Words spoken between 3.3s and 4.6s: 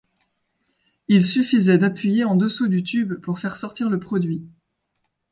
faire sortir le produit.